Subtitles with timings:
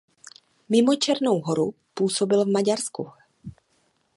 [0.69, 3.07] Mimo Černou Horu působil v Maďarsku.